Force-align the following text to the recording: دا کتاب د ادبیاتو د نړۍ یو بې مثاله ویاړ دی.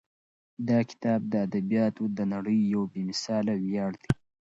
دا 0.67 0.79
کتاب 0.89 1.21
د 1.31 1.33
ادبیاتو 1.45 2.03
د 2.17 2.19
نړۍ 2.33 2.59
یو 2.73 2.83
بې 2.91 3.01
مثاله 3.09 3.53
ویاړ 3.65 3.91
دی. 4.01 4.09